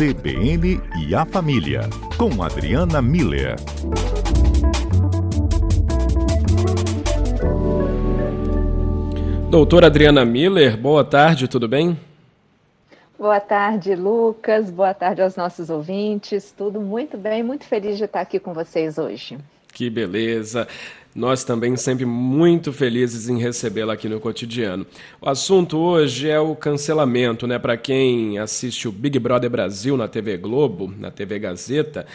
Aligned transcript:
CBN 0.00 0.80
e 0.96 1.14
a 1.14 1.26
Família, 1.26 1.82
com 2.16 2.42
Adriana 2.42 3.02
Miller. 3.02 3.56
Doutora 9.50 9.88
Adriana 9.88 10.24
Miller, 10.24 10.78
boa 10.78 11.04
tarde, 11.04 11.46
tudo 11.46 11.68
bem? 11.68 12.00
Boa 13.18 13.40
tarde, 13.40 13.94
Lucas. 13.94 14.70
Boa 14.70 14.94
tarde 14.94 15.20
aos 15.20 15.36
nossos 15.36 15.68
ouvintes. 15.68 16.50
Tudo 16.50 16.80
muito 16.80 17.18
bem, 17.18 17.42
muito 17.42 17.66
feliz 17.66 17.98
de 17.98 18.04
estar 18.04 18.22
aqui 18.22 18.38
com 18.38 18.54
vocês 18.54 18.96
hoje. 18.96 19.36
Que 19.70 19.90
beleza. 19.90 20.66
Nós 21.12 21.42
também 21.42 21.76
sempre 21.76 22.04
muito 22.04 22.72
felizes 22.72 23.28
em 23.28 23.36
recebê-la 23.36 23.94
aqui 23.94 24.08
no 24.08 24.20
cotidiano. 24.20 24.86
O 25.20 25.28
assunto 25.28 25.76
hoje 25.76 26.30
é 26.30 26.38
o 26.38 26.54
cancelamento, 26.54 27.48
né? 27.48 27.58
Para 27.58 27.76
quem 27.76 28.38
assiste 28.38 28.86
o 28.86 28.92
Big 28.92 29.18
Brother 29.18 29.50
Brasil 29.50 29.96
na 29.96 30.06
TV 30.06 30.36
Globo, 30.36 30.94
na 30.96 31.10
TV 31.10 31.40
Gazeta, 31.40 32.06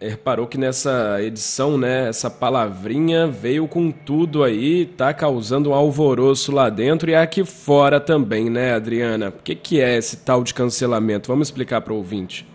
reparou 0.00 0.48
que 0.48 0.58
nessa 0.58 1.22
edição, 1.22 1.78
né, 1.78 2.08
essa 2.08 2.28
palavrinha 2.28 3.28
veio 3.28 3.68
com 3.68 3.92
tudo 3.92 4.42
aí, 4.42 4.86
tá 4.86 5.14
causando 5.14 5.70
um 5.70 5.74
alvoroço 5.74 6.50
lá 6.50 6.68
dentro 6.68 7.08
e 7.10 7.14
aqui 7.14 7.44
fora 7.44 8.00
também, 8.00 8.50
né, 8.50 8.74
Adriana? 8.74 9.28
O 9.28 9.32
que, 9.32 9.54
que 9.54 9.80
é 9.80 9.96
esse 9.96 10.16
tal 10.16 10.42
de 10.42 10.52
cancelamento? 10.52 11.28
Vamos 11.28 11.46
explicar 11.46 11.80
para 11.80 11.92
o 11.92 11.96
ouvinte. 11.96 12.48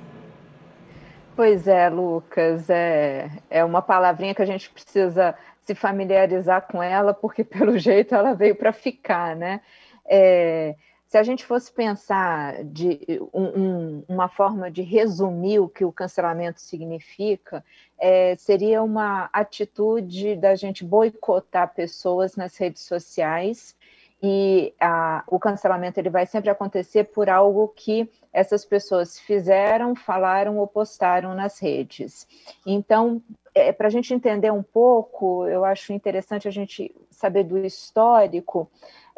Pois 1.33 1.67
é, 1.67 1.87
Lucas, 1.87 2.69
é, 2.69 3.29
é 3.49 3.63
uma 3.63 3.81
palavrinha 3.81 4.33
que 4.33 4.41
a 4.41 4.45
gente 4.45 4.69
precisa 4.69 5.35
se 5.67 5.75
familiarizar 5.75 6.65
com 6.65 6.81
ela, 6.81 7.13
porque 7.13 7.43
pelo 7.45 7.77
jeito 7.77 8.15
ela 8.15 8.33
veio 8.33 8.55
para 8.55 8.71
ficar, 8.71 9.35
né? 9.35 9.61
É, 10.05 10.75
se 11.05 11.17
a 11.17 11.23
gente 11.23 11.45
fosse 11.45 11.71
pensar 11.71 12.63
de 12.63 12.99
um, 13.33 13.43
um, 13.43 14.03
uma 14.07 14.27
forma 14.27 14.71
de 14.71 14.81
resumir 14.81 15.59
o 15.59 15.69
que 15.69 15.85
o 15.85 15.91
cancelamento 15.91 16.61
significa, 16.61 17.63
é, 17.97 18.35
seria 18.37 18.81
uma 18.81 19.29
atitude 19.31 20.35
da 20.35 20.55
gente 20.55 20.83
boicotar 20.83 21.73
pessoas 21.73 22.35
nas 22.35 22.57
redes 22.57 22.83
sociais 22.83 23.75
e 24.21 24.73
a, 24.79 25.23
o 25.27 25.39
cancelamento 25.39 25.99
ele 25.99 26.09
vai 26.09 26.25
sempre 26.25 26.49
acontecer 26.49 27.05
por 27.05 27.29
algo 27.29 27.67
que 27.69 28.09
essas 28.33 28.65
pessoas 28.65 29.19
fizeram, 29.19 29.95
falaram 29.95 30.57
ou 30.57 30.67
postaram 30.67 31.33
nas 31.35 31.59
redes. 31.59 32.27
Então, 32.65 33.21
é, 33.57 33.71
para 33.73 33.87
a 33.87 33.89
gente 33.89 34.13
entender 34.13 34.51
um 34.51 34.63
pouco, 34.63 35.47
eu 35.47 35.65
acho 35.65 35.93
interessante 35.93 36.47
a 36.47 36.51
gente 36.51 36.93
saber 37.09 37.43
do 37.43 37.57
histórico. 37.57 38.69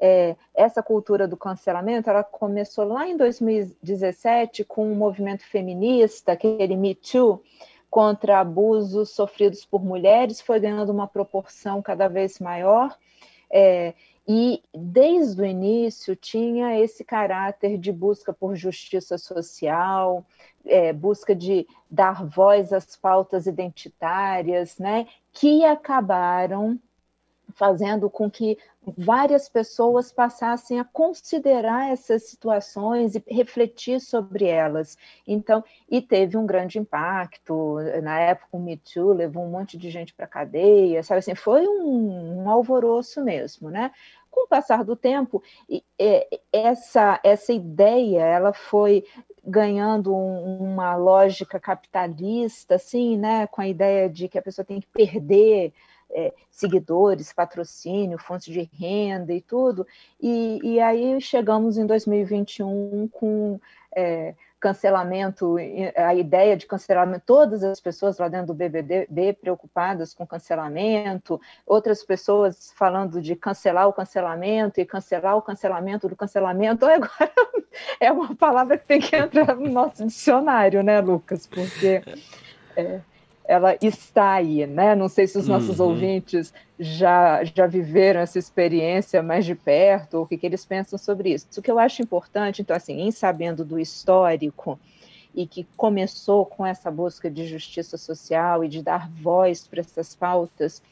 É, 0.01 0.35
essa 0.55 0.81
cultura 0.81 1.27
do 1.27 1.35
cancelamento, 1.35 2.09
ela 2.09 2.23
começou 2.23 2.85
lá 2.85 3.07
em 3.07 3.17
2017 3.17 4.63
com 4.63 4.89
um 4.89 4.95
movimento 4.95 5.43
feminista, 5.43 6.31
aquele 6.31 6.75
Me 6.75 6.95
Too, 6.95 7.41
contra 7.89 8.39
abusos 8.39 9.09
sofridos 9.09 9.65
por 9.65 9.83
mulheres, 9.83 10.39
foi 10.39 10.59
ganhando 10.59 10.91
uma 10.91 11.07
proporção 11.07 11.81
cada 11.81 12.07
vez 12.07 12.39
maior. 12.39 12.95
É, 13.51 13.93
e 14.31 14.61
desde 14.71 15.41
o 15.41 15.45
início 15.45 16.15
tinha 16.15 16.79
esse 16.79 17.03
caráter 17.03 17.79
de 17.79 17.91
busca 17.91 18.31
por 18.31 18.55
justiça 18.55 19.17
social, 19.17 20.23
é, 20.63 20.93
busca 20.93 21.33
de 21.33 21.65
dar 21.89 22.23
voz 22.23 22.71
às 22.71 22.95
pautas 22.95 23.47
identitárias, 23.47 24.77
né, 24.77 25.07
que 25.33 25.65
acabaram 25.65 26.79
fazendo 27.55 28.09
com 28.09 28.29
que 28.29 28.57
várias 28.97 29.49
pessoas 29.49 30.11
passassem 30.11 30.79
a 30.79 30.85
considerar 30.85 31.91
essas 31.91 32.23
situações 32.23 33.15
e 33.15 33.23
refletir 33.27 33.99
sobre 33.99 34.45
elas. 34.45 34.97
Então, 35.27 35.63
e 35.89 36.01
teve 36.01 36.37
um 36.37 36.45
grande 36.45 36.79
impacto. 36.79 37.77
Na 38.01 38.19
época, 38.19 38.49
o 38.51 38.59
Me 38.59 38.77
Too 38.77 39.13
levou 39.13 39.43
um 39.43 39.49
monte 39.49 39.77
de 39.77 39.89
gente 39.89 40.13
para 40.13 40.25
a 40.25 40.29
cadeia, 40.29 41.03
sabe 41.03 41.19
assim, 41.19 41.35
foi 41.35 41.67
um, 41.67 42.43
um 42.43 42.49
alvoroço 42.49 43.23
mesmo, 43.23 43.69
né? 43.69 43.91
Com 44.39 44.45
o 44.45 44.47
passar 44.47 44.85
do 44.85 44.95
tempo, 44.95 45.43
essa, 46.53 47.19
essa 47.25 47.51
ideia 47.51 48.21
ela 48.21 48.53
foi 48.53 49.03
ganhando 49.43 50.15
uma 50.15 50.95
lógica 50.95 51.59
capitalista, 51.59 52.75
assim, 52.75 53.17
né, 53.17 53.47
com 53.47 53.59
a 53.59 53.67
ideia 53.67 54.09
de 54.09 54.29
que 54.29 54.37
a 54.37 54.41
pessoa 54.41 54.63
tem 54.63 54.79
que 54.79 54.87
perder 54.87 55.73
é, 56.09 56.33
seguidores, 56.49 57.33
patrocínio, 57.33 58.17
fontes 58.17 58.53
de 58.53 58.61
renda 58.79 59.33
e 59.33 59.41
tudo, 59.41 59.85
e, 60.21 60.59
e 60.63 60.79
aí 60.79 61.19
chegamos 61.19 61.77
em 61.77 61.85
2021 61.85 63.09
com 63.09 63.59
é, 63.93 64.35
cancelamento, 64.59 65.55
a 65.95 66.13
ideia 66.13 66.57
de 66.57 66.65
cancelamento, 66.65 67.23
todas 67.25 67.63
as 67.63 67.79
pessoas 67.79 68.17
lá 68.17 68.27
dentro 68.27 68.47
do 68.47 68.53
BBB 68.53 69.33
preocupadas 69.33 70.13
com 70.13 70.27
cancelamento, 70.27 71.39
outras 71.65 72.03
pessoas 72.03 72.73
falando 72.75 73.21
de 73.21 73.35
cancelar 73.35 73.87
o 73.87 73.93
cancelamento 73.93 74.79
e 74.79 74.85
cancelar 74.85 75.37
o 75.37 75.41
cancelamento 75.41 76.09
do 76.09 76.15
cancelamento, 76.15 76.85
agora 76.87 77.31
é 77.99 78.11
uma 78.11 78.35
palavra 78.35 78.77
que 78.77 78.85
tem 78.85 78.99
que 78.99 79.15
entrar 79.15 79.55
no 79.55 79.69
nosso 79.69 80.05
dicionário, 80.05 80.83
né, 80.83 80.99
Lucas? 80.99 81.47
Porque 81.47 82.03
é, 82.75 82.99
ela 83.49 83.75
está 83.81 84.33
aí, 84.33 84.67
né? 84.67 84.93
Não 84.93 85.09
sei 85.09 85.25
se 85.25 85.35
os 85.35 85.47
nossos 85.47 85.79
uhum. 85.79 85.87
ouvintes 85.87 86.53
já, 86.79 87.43
já 87.43 87.65
viveram 87.65 88.19
essa 88.19 88.37
experiência 88.37 89.23
mais 89.23 89.43
de 89.43 89.55
perto, 89.55 90.17
ou 90.17 90.23
o 90.23 90.27
que, 90.27 90.37
que 90.37 90.45
eles 90.45 90.63
pensam 90.63 90.99
sobre 90.99 91.33
isso. 91.33 91.47
O 91.57 91.61
que 91.63 91.71
eu 91.71 91.79
acho 91.79 91.99
importante, 91.99 92.61
então, 92.61 92.75
assim, 92.75 93.01
em 93.01 93.09
sabendo 93.09 93.65
do 93.65 93.79
histórico, 93.79 94.79
e 95.33 95.47
que 95.47 95.65
começou 95.75 96.45
com 96.45 96.63
essa 96.63 96.91
busca 96.91 97.27
de 97.27 97.47
justiça 97.47 97.97
social 97.97 98.63
e 98.63 98.67
de 98.67 98.83
dar 98.83 99.09
voz 99.09 99.67
para 99.67 99.79
essas 99.79 100.13
pautas, 100.13 100.83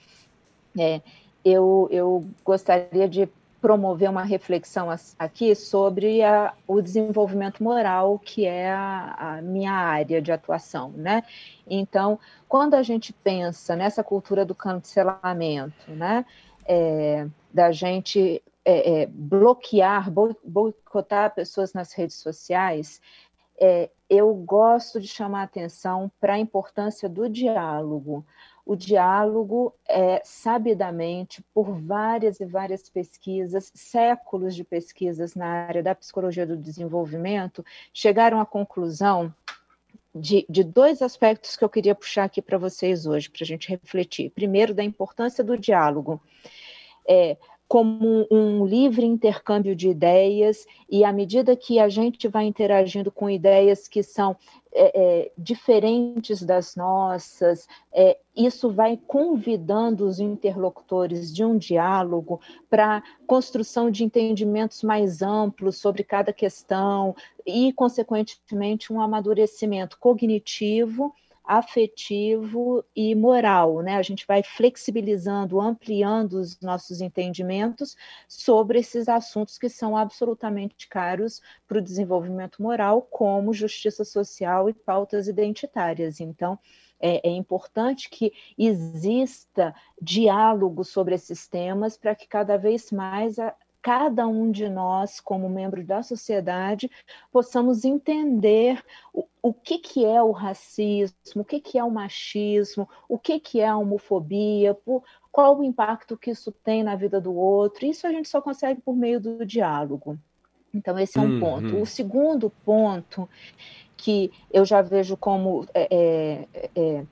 é, 0.76 1.00
eu, 1.46 1.88
eu 1.92 2.26
gostaria 2.44 3.08
de 3.08 3.30
promover 3.62 4.10
uma 4.10 4.24
reflexão 4.24 4.88
aqui 5.18 5.56
sobre 5.56 6.24
a, 6.24 6.54
o 6.68 6.82
desenvolvimento 6.82 7.64
moral, 7.64 8.20
que 8.20 8.46
é 8.46 8.72
a, 8.72 9.16
a, 9.18 9.42
minha 9.42 9.72
área 9.72 10.22
de 10.22 10.32
atuação, 10.32 10.92
né? 10.92 11.24
Então, 11.68 12.20
quando 12.48 12.76
a 12.76 12.84
gente 12.84 13.12
pensa 13.12 13.76
nessa 13.76 14.04
cultura 14.04 14.46
do 14.46 14.54
cancelamento, 14.54 15.90
né, 15.92 16.26
é, 16.66 17.28
da 17.52 17.72
gente 17.72 18.44
é, 18.64 19.02
é, 19.02 19.06
bloquear, 19.08 20.12
boicotar 20.12 21.34
pessoas 21.34 21.74
nas 21.74 21.94
redes 21.94 22.18
sociais, 22.18 23.02
é, 23.60 23.90
eu 24.10 24.34
gosto 24.36 25.00
de 25.02 25.08
chamar 25.08 25.42
a 25.42 25.44
atenção 25.44 26.12
para 26.20 26.34
a 26.34 26.40
importância 26.40 27.10
do 27.10 27.28
diálogo 27.28 28.24
o 28.68 28.76
diálogo 28.76 29.74
é 29.88 30.22
sabidamente 30.26 31.42
por 31.54 31.72
várias 31.72 32.42
e 32.42 32.46
várias 32.46 32.90
pesquisas, 32.90 33.72
séculos 33.74 34.54
de 34.54 34.64
pesquisas 34.66 35.36
na 35.36 35.48
área 35.48 35.82
da 35.82 35.96
psicologia 35.96 36.46
do 36.46 36.58
desenvolvimento, 36.58 37.66
chegaram 37.94 38.42
à 38.42 38.46
conclusão 38.46 39.34
de, 40.14 40.46
de, 40.50 40.66
dois 40.66 41.02
aspectos 41.02 41.56
que 41.56 41.64
eu 41.64 41.70
queria 41.70 41.96
puxar 41.96 42.26
aqui 42.26 42.42
para 42.42 42.58
vocês 42.58 43.06
hoje, 43.06 43.30
para 43.30 43.44
a 43.44 43.48
gente 43.48 43.70
refletir. 43.70 44.32
Primeiro, 44.32 44.74
da 44.74 44.84
importância 44.84 45.42
do 45.46 45.58
diálogo. 45.58 46.22
É, 47.08 47.38
como 47.68 48.26
um 48.32 48.66
livre 48.66 49.06
intercâmbio 49.06 49.76
de 49.76 49.90
ideias, 49.90 50.66
e 50.90 51.04
à 51.04 51.12
medida 51.12 51.56
que 51.56 51.80
a 51.80 51.90
gente 51.90 52.28
vai 52.28 52.46
interagindo 52.46 53.12
com 53.12 53.30
ideias 53.30 53.88
que 53.90 54.02
são 54.02 54.38
é, 54.74 54.92
é, 54.96 55.32
diferentes 55.38 56.42
das 56.44 56.76
nossas, 56.76 57.68
é, 57.94 58.18
isso 58.36 58.70
vai 58.70 58.98
convidando 59.08 60.06
os 60.06 60.20
interlocutores 60.20 61.34
de 61.34 61.44
um 61.44 61.58
diálogo 61.58 62.40
para 62.70 63.04
construção 63.26 63.92
de 63.92 64.04
entendimentos 64.04 64.82
mais 64.84 65.22
amplos 65.22 65.78
sobre 65.78 66.04
cada 66.04 66.32
questão 66.32 67.16
e, 67.46 67.74
consequentemente, 67.74 68.94
um 68.94 69.02
amadurecimento 69.02 69.98
cognitivo 70.00 71.14
afetivo 71.48 72.84
e 72.94 73.16
moral, 73.16 73.82
né? 73.82 73.96
A 73.96 74.02
gente 74.02 74.26
vai 74.28 74.44
flexibilizando, 74.44 75.62
ampliando 75.62 76.34
os 76.34 76.60
nossos 76.60 77.00
entendimentos 77.00 77.96
sobre 78.28 78.80
esses 78.80 79.08
assuntos 79.08 79.58
que 79.58 79.70
são 79.70 79.96
absolutamente 79.96 80.88
caros 80.90 81.42
para 81.66 81.78
o 81.78 81.82
desenvolvimento 81.82 82.62
moral, 82.62 83.02
como 83.02 83.54
justiça 83.54 84.04
social 84.04 84.70
e 84.70 84.74
pautas 84.74 85.30
identitárias. 85.30 86.20
Então, 86.20 86.60
é, 87.00 87.30
é, 87.30 87.32
importante 87.32 88.10
que 88.10 88.34
exista 88.58 89.74
diálogo 90.02 90.84
sobre 90.84 91.16
esses 91.16 91.48
temas 91.48 91.96
para 91.96 92.16
que 92.16 92.28
cada 92.28 92.58
vez 92.58 92.92
mais 92.92 93.40
a, 93.40 93.56
cada 93.88 94.28
um 94.28 94.52
de 94.52 94.68
nós, 94.68 95.22
como 95.22 95.50
membro 95.50 95.82
da 95.82 96.04
sociedade, 96.04 96.92
possamos 97.32 97.86
entender 97.86 98.84
o, 99.14 99.26
o 99.42 99.54
que, 99.54 99.78
que 99.78 100.04
é 100.04 100.22
o 100.22 100.32
racismo, 100.32 101.16
o 101.38 101.46
que, 101.46 101.62
que 101.62 101.80
é 101.80 101.84
o 101.86 101.90
machismo, 101.90 102.86
o 103.08 103.18
que, 103.18 103.40
que 103.40 103.62
é 103.62 103.68
a 103.70 103.78
homofobia, 103.78 104.74
por, 104.74 105.06
qual 105.32 105.58
o 105.58 105.64
impacto 105.64 106.18
que 106.18 106.32
isso 106.32 106.52
tem 106.52 106.84
na 106.84 106.98
vida 106.98 107.22
do 107.22 107.34
outro. 107.34 107.86
Isso 107.86 108.06
a 108.06 108.12
gente 108.12 108.28
só 108.28 108.42
consegue 108.42 108.82
por 108.82 108.94
meio 108.94 109.22
do 109.22 109.46
diálogo. 109.46 110.20
Então, 110.74 111.00
esse 111.00 111.18
é 111.18 111.22
um 111.22 111.36
uhum. 111.36 111.40
ponto. 111.40 111.82
O 111.82 111.86
segundo 111.86 112.50
ponto 112.66 113.30
que 113.96 114.34
eu 114.52 114.66
já 114.66 114.82
vejo 114.82 115.16
como 115.16 115.66
é, 115.74 115.88
é, 115.90 116.70
é 116.76 117.06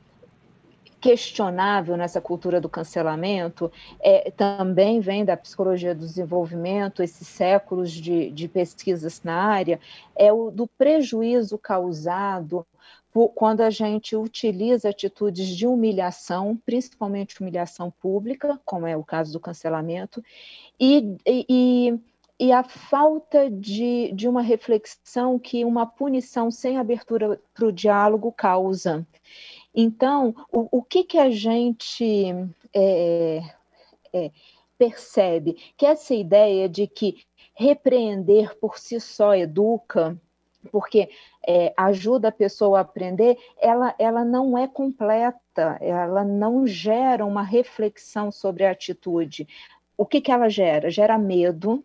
questionável 1.05 1.95
nessa 1.95 2.19
cultura 2.19 2.59
do 2.59 2.67
cancelamento 2.67 3.71
é, 3.99 4.31
também 4.31 4.99
vem 4.99 5.23
da 5.23 5.37
psicologia 5.37 5.93
do 5.93 5.99
desenvolvimento, 5.99 7.03
esses 7.03 7.27
séculos 7.27 7.91
de, 7.91 8.31
de 8.31 8.47
pesquisas 8.47 9.21
na 9.23 9.35
área, 9.35 9.79
é 10.15 10.33
o 10.33 10.49
do 10.49 10.65
prejuízo 10.65 11.59
causado 11.59 12.65
por, 13.13 13.29
quando 13.29 13.61
a 13.61 13.69
gente 13.69 14.15
utiliza 14.15 14.89
atitudes 14.89 15.49
de 15.49 15.67
humilhação, 15.67 16.59
principalmente 16.65 17.39
humilhação 17.39 17.91
pública, 18.01 18.59
como 18.65 18.87
é 18.87 18.97
o 18.97 19.03
caso 19.03 19.31
do 19.31 19.39
cancelamento, 19.39 20.23
e, 20.79 21.17
e, 21.23 21.99
e 22.39 22.51
a 22.51 22.63
falta 22.63 23.47
de, 23.47 24.11
de 24.11 24.27
uma 24.27 24.41
reflexão 24.41 25.37
que 25.37 25.63
uma 25.63 25.85
punição 25.85 26.49
sem 26.49 26.79
abertura 26.79 27.39
para 27.53 27.67
o 27.67 27.71
diálogo 27.71 28.31
causa. 28.31 29.05
Então, 29.75 30.33
o, 30.51 30.79
o 30.79 30.81
que, 30.81 31.03
que 31.03 31.17
a 31.17 31.29
gente 31.29 32.33
é, 32.73 33.41
é, 34.13 34.31
percebe? 34.77 35.57
Que 35.75 35.85
essa 35.85 36.15
ideia 36.15 36.69
de 36.69 36.87
que 36.87 37.25
repreender 37.53 38.57
por 38.57 38.79
si 38.79 38.99
só 38.99 39.35
educa, 39.35 40.17
porque 40.71 41.09
é, 41.45 41.73
ajuda 41.75 42.29
a 42.29 42.31
pessoa 42.31 42.77
a 42.77 42.81
aprender, 42.81 43.37
ela, 43.61 43.93
ela 43.99 44.23
não 44.23 44.57
é 44.57 44.67
completa, 44.67 45.77
ela 45.81 46.23
não 46.23 46.65
gera 46.65 47.25
uma 47.25 47.43
reflexão 47.43 48.31
sobre 48.31 48.65
a 48.65 48.71
atitude. 48.71 49.47
O 49.97 50.05
que, 50.05 50.21
que 50.21 50.31
ela 50.31 50.49
gera? 50.49 50.89
Gera 50.89 51.17
medo, 51.17 51.83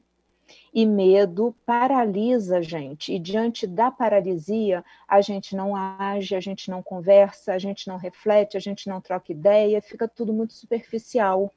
e 0.72 0.87
medo 0.87 1.55
paralisa 1.67 2.58
a 2.58 2.62
gente. 2.62 3.12
E 3.12 3.19
diante 3.19 3.67
da 3.67 3.90
paralisia, 3.90 4.84
a 5.06 5.20
gente 5.20 5.56
não 5.56 5.75
age, 5.75 6.34
a 6.34 6.40
gente 6.40 6.70
não 6.70 6.82
conversa, 6.82 7.52
a 7.52 7.58
gente 7.58 7.88
não 7.88 7.96
reflete, 7.96 8.56
a 8.56 8.61
gente 8.61 8.88
não 8.88 9.00
troca 9.00 9.32
ideia, 9.32 9.82
fica 9.82 10.06
tudo 10.06 10.32
muito 10.32 10.52
superficial. 10.52 11.52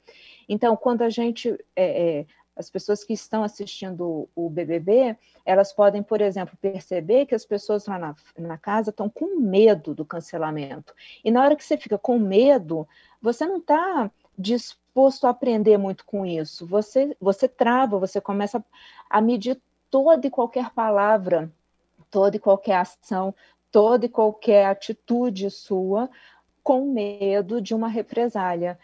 Então, 0.48 0.76
quando 0.76 1.04
a 1.04 1.10
gente. 1.10 1.58
É, 1.76 2.20
é, 2.20 2.26
as 2.56 2.70
pessoas 2.70 3.04
que 3.04 3.14
estão 3.14 3.44
assistindo 3.44 4.30
o 4.36 4.48
BBB, 4.48 5.18
elas 5.44 5.74
podem, 5.74 6.04
por 6.04 6.22
exemplo, 6.22 6.56
perceber 6.62 7.26
que 7.26 7.34
as 7.34 7.44
pessoas 7.44 7.88
lá 7.88 7.98
na, 7.98 8.16
na 8.38 8.60
casa 8.60 8.92
estão 8.92 9.10
com 9.10 9.40
medo 9.40 9.96
do 9.96 10.06
cancelamento. 10.06 10.94
E 11.24 11.32
na 11.32 11.44
hora 11.44 11.56
que 11.56 11.64
você 11.64 11.78
fica 11.78 11.98
com 11.98 12.20
medo, 12.20 12.88
você 13.20 13.48
não 13.48 13.58
está 13.58 14.12
disposto 14.38 14.83
a 14.96 15.30
aprender 15.30 15.78
muito 15.78 16.06
com 16.06 16.26
isso. 16.26 16.66
Você, 16.68 17.16
você 17.20 17.48
trava, 17.48 18.00
você 18.00 18.22
começa 18.22 18.64
a 19.10 19.22
medir 19.22 19.60
toda 19.90 20.28
e 20.28 20.30
qualquer 20.30 20.72
palavra, 20.72 21.52
toda 22.10 22.36
e 22.36 22.40
qualquer 22.40 22.78
ação, 22.78 23.34
toda 23.72 24.06
e 24.06 24.10
qualquer 24.10 24.66
atitude 24.68 25.50
sua 25.50 26.10
com 26.64 26.92
medo 26.92 27.60
de 27.60 27.74
uma 27.74 27.88
represália. 27.88 28.80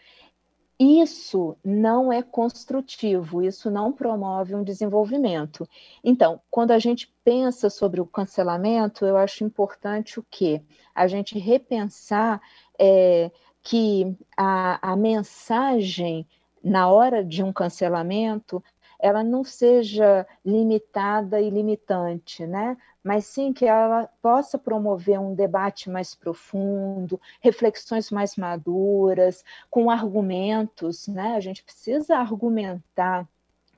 Isso 0.78 1.56
não 1.62 2.10
é 2.10 2.22
construtivo, 2.22 3.42
isso 3.42 3.70
não 3.70 3.92
promove 3.92 4.54
um 4.54 4.64
desenvolvimento. 4.64 5.68
Então, 6.02 6.40
quando 6.50 6.70
a 6.70 6.78
gente 6.78 7.12
pensa 7.22 7.68
sobre 7.68 8.00
o 8.00 8.06
cancelamento, 8.06 9.04
eu 9.04 9.16
acho 9.16 9.44
importante 9.44 10.18
o 10.18 10.26
quê? 10.30 10.62
A 10.94 11.06
gente 11.06 11.38
repensar 11.38 12.40
é, 12.78 13.30
que 13.62 14.16
a, 14.36 14.92
a 14.92 14.96
mensagem 14.96 16.26
na 16.62 16.90
hora 16.90 17.24
de 17.24 17.42
um 17.42 17.52
cancelamento 17.52 18.62
ela 18.98 19.24
não 19.24 19.42
seja 19.42 20.26
limitada 20.44 21.40
e 21.40 21.48
limitante, 21.48 22.46
né? 22.46 22.76
Mas 23.02 23.24
sim 23.24 23.50
que 23.50 23.64
ela 23.64 24.10
possa 24.20 24.58
promover 24.58 25.18
um 25.18 25.34
debate 25.34 25.88
mais 25.88 26.14
profundo, 26.14 27.18
reflexões 27.40 28.10
mais 28.10 28.36
maduras, 28.36 29.42
com 29.70 29.90
argumentos, 29.90 31.08
né? 31.08 31.34
A 31.34 31.40
gente 31.40 31.64
precisa 31.64 32.18
argumentar 32.18 33.26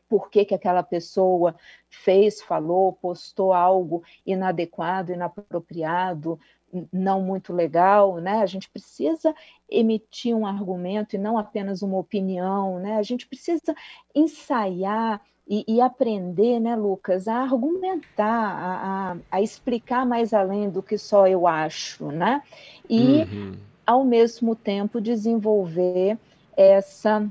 por 0.08 0.28
que, 0.28 0.44
que 0.44 0.54
aquela 0.54 0.82
pessoa 0.82 1.54
fez, 1.88 2.42
falou, 2.42 2.92
postou 2.92 3.52
algo 3.52 4.02
inadequado, 4.26 5.12
inapropriado, 5.12 6.38
não 6.92 7.20
muito 7.20 7.52
legal, 7.52 8.16
né? 8.16 8.38
A 8.42 8.46
gente 8.46 8.68
precisa 8.68 9.34
emitir 9.70 10.34
um 10.34 10.46
argumento 10.46 11.14
e 11.14 11.18
não 11.18 11.36
apenas 11.36 11.82
uma 11.82 11.98
opinião, 11.98 12.78
né? 12.78 12.96
A 12.96 13.02
gente 13.02 13.26
precisa 13.26 13.74
ensaiar 14.14 15.20
e, 15.48 15.64
e 15.66 15.80
aprender, 15.80 16.60
né, 16.60 16.76
Lucas, 16.76 17.26
a 17.28 17.34
argumentar, 17.34 18.24
a, 18.24 19.12
a, 19.12 19.16
a, 19.30 19.42
explicar 19.42 20.06
mais 20.06 20.32
além 20.32 20.70
do 20.70 20.82
que 20.82 20.96
só 20.96 21.26
eu 21.26 21.46
acho, 21.46 22.06
né? 22.06 22.42
E, 22.88 23.24
uhum. 23.24 23.56
ao 23.86 24.04
mesmo 24.04 24.54
tempo, 24.54 25.00
desenvolver 25.00 26.16
essa 26.56 27.28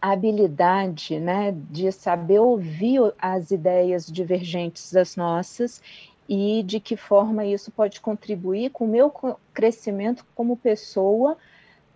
habilidade, 0.00 1.20
né, 1.20 1.54
de 1.70 1.92
saber 1.92 2.40
ouvir 2.40 3.14
as 3.20 3.52
ideias 3.52 4.06
divergentes 4.06 4.92
das 4.92 5.14
nossas 5.14 5.80
e 6.28 6.62
de 6.62 6.80
que 6.80 6.96
forma 6.96 7.44
isso 7.44 7.70
pode 7.70 8.00
contribuir 8.00 8.70
com 8.70 8.84
o 8.84 8.88
meu 8.88 9.12
crescimento 9.52 10.24
como 10.34 10.56
pessoa, 10.56 11.36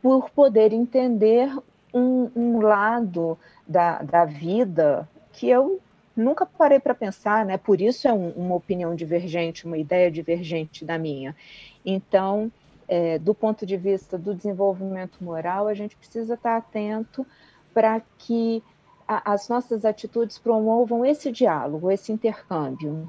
por 0.03 0.31
poder 0.31 0.73
entender 0.73 1.51
um, 1.93 2.31
um 2.37 2.61
lado 2.61 3.39
da, 3.67 4.03
da 4.03 4.25
vida 4.25 5.09
que 5.33 5.49
eu 5.49 5.81
nunca 6.17 6.47
parei 6.47 6.81
para 6.81 6.95
pensar, 6.95 7.45
né? 7.45 7.57
Por 7.59 7.81
isso 7.81 8.09
é 8.09 8.13
um, 8.13 8.31
uma 8.31 8.55
opinião 8.55 8.95
divergente, 8.95 9.67
uma 9.67 9.77
ideia 9.77 10.11
divergente 10.11 10.85
da 10.85 10.99
minha. 10.99 11.37
Então, 11.85 12.51
é, 12.89 13.19
do 13.19 13.35
ponto 13.35 13.67
de 13.67 13.77
vista 13.77 14.17
do 14.17 14.35
desenvolvimento 14.35 15.23
moral, 15.23 15.69
a 15.69 15.75
gente 15.75 15.97
precisa 15.97 16.35
estar 16.35 16.57
atento 16.57 17.27
para 17.75 18.01
que 18.19 18.63
a, 19.07 19.33
as 19.33 19.49
nossas 19.49 19.85
atitudes 19.85 20.39
promovam 20.39 21.05
esse 21.05 21.31
diálogo, 21.31 21.91
esse 21.91 22.13
intercâmbio. 22.13 23.09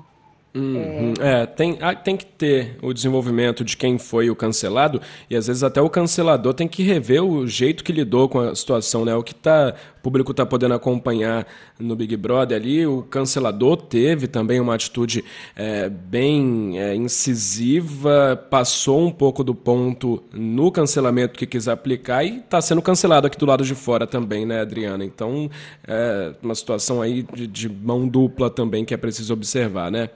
Uhum. 0.57 1.13
É, 1.19 1.45
tem, 1.45 1.77
ah, 1.81 1.93
tem 1.93 2.17
que 2.17 2.25
ter 2.25 2.77
o 2.81 2.91
desenvolvimento 2.91 3.63
de 3.63 3.77
quem 3.77 3.99
foi 3.99 4.29
o 4.29 4.35
cancelado 4.35 4.99
e 5.29 5.35
às 5.35 5.45
vezes 5.45 5.61
até 5.61 5.79
o 5.79 5.89
cancelador 5.89 6.53
tem 6.53 6.67
que 6.67 6.81
rever 6.81 7.23
o 7.23 7.45
jeito 7.45 7.83
que 7.83 7.91
lidou 7.91 8.27
com 8.27 8.39
a 8.39 8.55
situação, 8.55 9.05
né? 9.05 9.15
O 9.15 9.21
que 9.21 9.35
tá, 9.35 9.75
o 9.99 10.01
público 10.01 10.31
está 10.31 10.45
podendo 10.45 10.73
acompanhar 10.73 11.45
no 11.79 11.95
Big 11.95 12.17
Brother 12.17 12.59
ali, 12.59 12.87
o 12.87 13.03
cancelador 13.03 13.77
teve 13.77 14.27
também 14.27 14.59
uma 14.59 14.73
atitude 14.73 15.23
é, 15.55 15.89
bem 15.89 16.79
é, 16.79 16.95
incisiva, 16.95 18.35
passou 18.49 19.05
um 19.05 19.11
pouco 19.11 19.43
do 19.43 19.53
ponto 19.53 20.23
no 20.33 20.71
cancelamento 20.71 21.37
que 21.37 21.45
quis 21.45 21.67
aplicar 21.67 22.23
e 22.23 22.39
está 22.39 22.59
sendo 22.61 22.81
cancelado 22.81 23.27
aqui 23.27 23.37
do 23.37 23.45
lado 23.45 23.63
de 23.63 23.75
fora 23.75 24.07
também, 24.07 24.43
né, 24.43 24.61
Adriana? 24.61 25.05
Então, 25.05 25.51
é 25.87 26.33
uma 26.41 26.55
situação 26.55 26.99
aí 26.99 27.21
de, 27.21 27.45
de 27.45 27.69
mão 27.69 28.07
dupla 28.07 28.49
também 28.49 28.83
que 28.83 28.93
é 28.93 28.97
preciso 28.97 29.33
observar, 29.33 29.91
né? 29.91 30.09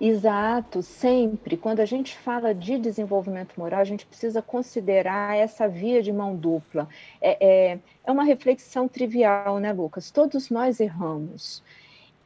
Exato, 0.00 0.82
sempre. 0.82 1.56
Quando 1.56 1.80
a 1.80 1.86
gente 1.86 2.16
fala 2.16 2.54
de 2.54 2.78
desenvolvimento 2.78 3.58
moral, 3.58 3.80
a 3.80 3.84
gente 3.84 4.04
precisa 4.04 4.42
considerar 4.42 5.36
essa 5.36 5.66
via 5.66 6.02
de 6.02 6.12
mão 6.12 6.36
dupla. 6.36 6.86
É, 7.20 7.72
é, 7.72 7.78
é 8.04 8.12
uma 8.12 8.24
reflexão 8.24 8.86
trivial, 8.86 9.58
né, 9.58 9.72
Lucas? 9.72 10.10
Todos 10.10 10.50
nós 10.50 10.80
erramos. 10.80 11.62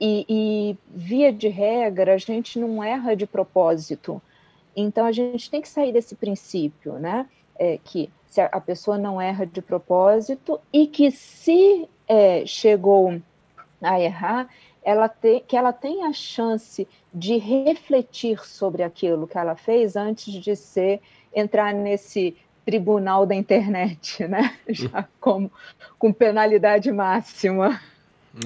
E, 0.00 0.26
e, 0.28 0.78
via 0.88 1.32
de 1.32 1.48
regra, 1.48 2.14
a 2.14 2.18
gente 2.18 2.58
não 2.58 2.82
erra 2.82 3.14
de 3.14 3.26
propósito. 3.26 4.20
Então, 4.74 5.06
a 5.06 5.12
gente 5.12 5.50
tem 5.50 5.60
que 5.60 5.68
sair 5.68 5.92
desse 5.92 6.16
princípio, 6.16 6.94
né? 6.94 7.28
É, 7.56 7.78
que 7.84 8.10
se 8.26 8.40
a 8.40 8.60
pessoa 8.60 8.96
não 8.96 9.20
erra 9.20 9.46
de 9.46 9.60
propósito 9.60 10.60
e 10.72 10.86
que 10.86 11.10
se 11.10 11.88
é, 12.08 12.46
chegou 12.46 13.20
a 13.82 14.00
errar, 14.00 14.48
ela 14.82 15.08
que 15.08 15.56
ela 15.56 15.72
tenha 15.72 16.08
a 16.08 16.12
chance 16.12 16.86
de 17.12 17.36
refletir 17.36 18.44
sobre 18.46 18.82
aquilo 18.82 19.26
que 19.26 19.36
ela 19.38 19.54
fez 19.54 19.96
antes 19.96 20.32
de 20.32 20.56
ser 20.56 21.00
entrar 21.34 21.72
nesse 21.72 22.36
tribunal 22.64 23.26
da 23.26 23.34
internet, 23.34 24.26
né? 24.26 24.56
Já 24.68 25.08
como 25.20 25.50
com 25.98 26.12
penalidade 26.12 26.90
máxima. 26.92 27.80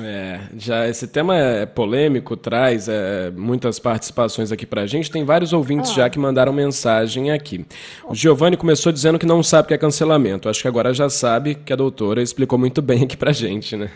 É, 0.00 0.41
já 0.57 0.88
esse 0.88 1.07
tema 1.07 1.37
é 1.37 1.67
polêmico, 1.67 2.37
traz 2.37 2.88
é, 2.88 3.31
muitas 3.31 3.79
participações 3.79 4.50
aqui 4.50 4.64
pra 4.64 4.87
gente. 4.87 5.11
Tem 5.11 5.25
vários 5.25 5.53
ouvintes 5.53 5.91
ah. 5.91 5.95
já 5.95 6.11
que 6.11 6.19
mandaram 6.19 6.53
mensagem 6.53 7.31
aqui. 7.31 7.67
O 8.09 8.14
Giovanni 8.14 8.57
começou 8.57 8.91
dizendo 8.91 9.19
que 9.19 9.26
não 9.26 9.43
sabe 9.43 9.67
o 9.67 9.69
que 9.69 9.75
é 9.75 9.79
cancelamento. 9.79 10.49
Acho 10.49 10.62
que 10.62 10.69
agora 10.69 10.95
já 10.95 11.11
sabe 11.11 11.55
que 11.55 11.73
a 11.73 11.76
doutora 11.76 12.23
explicou 12.23 12.59
muito 12.59 12.81
bem 12.81 13.05
aqui 13.05 13.17
pra 13.17 13.31
gente, 13.31 13.76
né? 13.76 13.91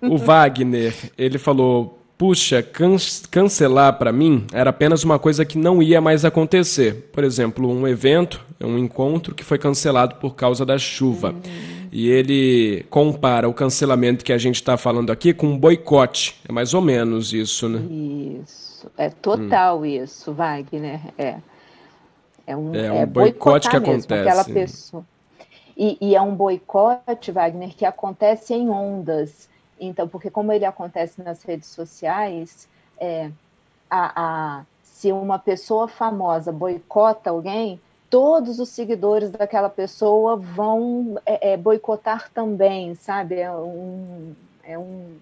o 0.00 0.16
Wagner, 0.16 0.94
ele 1.18 1.36
falou: 1.36 1.98
puxa, 2.16 2.62
can 2.62 2.96
cancelar 3.30 3.98
para 3.98 4.10
mim 4.10 4.46
era 4.52 4.70
apenas 4.70 5.04
uma 5.04 5.18
coisa 5.18 5.44
que 5.44 5.58
não 5.58 5.82
ia 5.82 6.00
mais 6.00 6.24
acontecer. 6.24 7.10
Por 7.12 7.22
exemplo, 7.22 7.70
um 7.70 7.86
evento, 7.86 8.40
um 8.58 8.78
encontro 8.78 9.34
que 9.34 9.44
foi 9.44 9.58
cancelado 9.58 10.14
por 10.14 10.34
causa 10.34 10.64
da 10.64 10.78
chuva. 10.78 11.32
Uhum. 11.32 11.77
E 11.90 12.08
ele 12.08 12.84
compara 12.90 13.48
o 13.48 13.54
cancelamento 13.54 14.24
que 14.24 14.32
a 14.32 14.38
gente 14.38 14.56
está 14.56 14.76
falando 14.76 15.10
aqui 15.10 15.32
com 15.32 15.46
um 15.46 15.58
boicote. 15.58 16.40
É 16.48 16.52
mais 16.52 16.74
ou 16.74 16.80
menos 16.82 17.32
isso, 17.32 17.68
né? 17.68 17.80
Isso, 18.42 18.90
é 18.96 19.10
total 19.10 19.80
hum. 19.80 19.86
isso, 19.86 20.32
Wagner. 20.32 21.00
É, 21.16 21.36
é 22.46 22.56
um, 22.56 22.74
é 22.74 22.92
um 22.92 23.02
é 23.02 23.06
boicote 23.06 23.68
que 23.68 23.76
acontece. 23.76 24.28
Aquela 24.28 24.44
pessoa. 24.44 25.04
E, 25.76 25.96
e 26.00 26.16
é 26.16 26.20
um 26.20 26.34
boicote, 26.34 27.30
Wagner, 27.30 27.74
que 27.74 27.84
acontece 27.84 28.52
em 28.52 28.68
ondas. 28.68 29.48
Então, 29.80 30.08
porque 30.08 30.28
como 30.28 30.52
ele 30.52 30.64
acontece 30.64 31.22
nas 31.22 31.42
redes 31.42 31.68
sociais, 31.68 32.68
é, 32.98 33.30
a, 33.88 34.12
a, 34.58 34.62
se 34.82 35.12
uma 35.12 35.38
pessoa 35.38 35.86
famosa 35.86 36.50
boicota 36.50 37.30
alguém, 37.30 37.80
todos 38.10 38.58
os 38.58 38.68
seguidores 38.68 39.30
daquela 39.30 39.68
pessoa 39.68 40.36
vão 40.36 41.18
é, 41.26 41.52
é, 41.52 41.56
boicotar 41.56 42.30
também, 42.32 42.94
sabe? 42.94 43.36
É 43.36 43.52
um, 43.52 44.34
é 44.64 44.78
um, 44.78 45.16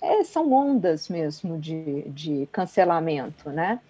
é, 0.00 0.24
são 0.24 0.52
ondas 0.52 1.08
mesmo 1.08 1.58
de, 1.58 2.02
de 2.08 2.48
cancelamento, 2.50 3.50
né? 3.50 3.80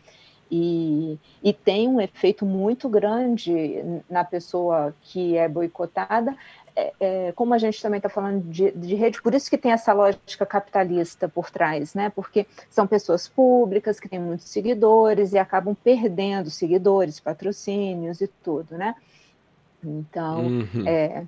E, 0.50 1.16
e 1.45 1.52
tem 1.52 1.87
um 1.87 2.00
efeito 2.00 2.45
muito 2.45 2.88
grande 2.88 4.02
na 4.11 4.25
pessoa 4.25 4.92
que 5.02 5.37
é 5.37 5.49
boicotada, 5.49 6.37
é, 6.77 6.93
é, 7.00 7.33
como 7.33 7.55
a 7.55 7.59
gente 7.59 7.81
também 7.81 7.99
está 7.99 8.09
falando 8.09 8.43
de, 8.45 8.71
de, 8.73 8.95
rede, 8.95 9.21
por 9.21 9.35
isso 9.35 9.50
que 9.50 9.59
tem 9.59 9.73
essa 9.73 9.93
lógica 9.93 10.47
capitalista 10.47 11.29
por 11.29 11.50
trás, 11.50 11.95
né? 11.95 12.11
Porque 12.11 12.47
são 12.69 12.87
pessoas 12.87 13.29
públicas 13.29 13.99
que 13.99 14.09
têm 14.09 14.19
muitos 14.19 14.49
seguidores 14.49 15.33
e 15.33 15.39
acabam 15.39 15.75
perdendo 15.75 16.50
seguidores, 16.50 17.21
patrocínios 17.21 18.21
e 18.21 18.27
tudo, 18.27 18.77
né? 18.77 18.95
Então, 19.83 20.47
uhum. 20.47 20.87
é, 20.87 21.25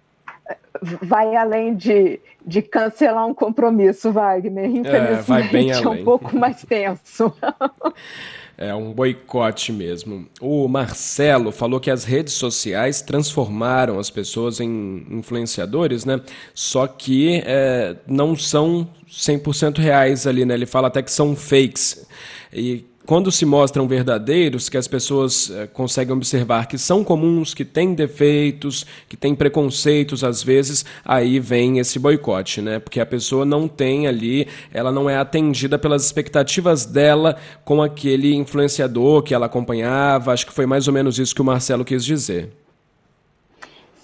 vai 1.03 1.37
além 1.37 1.75
de, 1.75 2.21
de 2.45 2.63
cancelar 2.63 3.27
um 3.27 3.35
compromisso, 3.35 4.13
Wagner. 4.13 4.67
Infelizmente, 4.67 5.73
é, 5.73 5.83
é 5.83 5.89
um 5.89 6.05
pouco 6.05 6.37
mais 6.37 6.63
tenso. 6.65 7.33
É 8.57 8.75
um 8.75 8.93
boicote 8.93 9.73
mesmo. 9.73 10.29
O 10.41 10.69
Marcelo 10.69 11.51
falou 11.51 11.81
que 11.81 11.91
as 11.91 12.05
redes 12.05 12.35
sociais 12.35 13.01
transformaram 13.01 13.99
as 13.99 14.11
pessoas 14.11 14.61
em 14.61 15.07
influenciadores, 15.11 16.05
né? 16.05 16.21
Só 16.55 16.87
que 16.87 17.43
é, 17.45 17.97
não 18.07 18.37
são 18.37 18.89
100% 19.09 19.79
reais 19.79 20.27
ali, 20.27 20.45
né? 20.45 20.55
Ele 20.55 20.67
fala 20.67 20.89
até 20.89 21.03
que 21.03 21.11
são 21.11 21.35
fakes. 21.35 22.07
E 22.53 22.85
quando 23.07 23.33
se 23.33 23.45
mostram 23.45 23.89
verdadeiros, 23.89 24.69
que 24.69 24.77
as 24.77 24.87
pessoas 24.87 25.51
eh, 25.51 25.67
conseguem 25.67 26.15
observar 26.15 26.67
que 26.67 26.79
são 26.79 27.03
comuns, 27.03 27.53
que 27.53 27.65
têm 27.65 27.95
defeitos, 27.95 28.87
que 29.09 29.17
têm 29.17 29.35
preconceitos 29.35 30.23
às 30.23 30.43
vezes, 30.43 30.85
aí 31.05 31.41
vem 31.41 31.79
esse 31.79 31.99
boicote, 31.99 32.63
né? 32.63 32.79
Porque 32.79 33.01
a 33.01 33.07
pessoa 33.07 33.45
não 33.45 33.67
tem 33.67 34.07
ali, 34.07 34.47
ela 34.73 34.93
não 34.93 35.11
é 35.11 35.17
atendida 35.17 35.79
pelas 35.79 36.05
expectativas 36.05 36.87
dela 36.87 37.37
com 37.65 37.83
aquele 37.83 38.35
influenciador 38.35 39.23
que 39.23 39.35
ela 39.35 39.47
acompanhava. 39.47 40.33
Acho 40.33 40.47
que 40.47 40.53
foi 40.53 40.67
mais 40.67 40.87
ou 40.87 40.95
menos 40.95 41.19
isso 41.19 41.35
que 41.35 41.43
o 41.43 41.45
Marcelo 41.45 41.85
quis 41.85 42.05
dizer. 42.05 42.51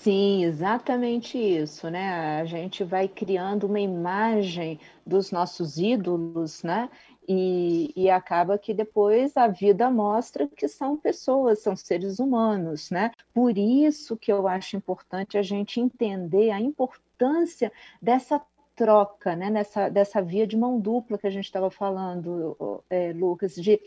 Sim, 0.09 0.45
exatamente 0.45 1.37
isso, 1.37 1.90
né? 1.90 2.40
A 2.40 2.45
gente 2.45 2.83
vai 2.83 3.07
criando 3.09 3.67
uma 3.67 3.81
imagem 3.81 4.81
dos 5.05 5.31
nossos 5.31 5.76
ídolos, 5.76 6.62
né? 6.62 6.88
E, 7.30 7.92
e, 7.94 8.08
acaba 8.08 8.56
que 8.56 8.73
depois 8.73 9.37
a 9.37 9.49
vida 9.49 9.90
mostra 9.90 10.49
que 10.49 10.66
são 10.66 10.97
pessoas, 10.97 11.58
são 11.58 11.76
seres 11.76 12.18
humanos, 12.18 12.90
né? 12.90 13.11
Por 13.35 13.58
isso 13.58 14.16
que 14.16 14.32
eu 14.32 14.49
acho 14.49 14.78
importante 14.78 15.37
a 15.37 15.42
gente 15.42 15.78
entender 15.78 16.50
a 16.50 16.58
importância 16.58 17.70
dessa 18.00 18.40
troca, 18.75 19.37
né? 19.37 19.50
Nessa, 19.50 19.90
dessa 19.90 20.23
via 20.23 20.47
de 20.47 20.56
mão 20.56 20.80
dupla 20.80 21.18
que 21.18 21.26
a 21.26 21.30
gente 21.30 21.44
estava 21.44 21.70
falando, 21.70 22.82
é, 22.88 23.12
Lucas, 23.12 23.56
de 23.56 23.78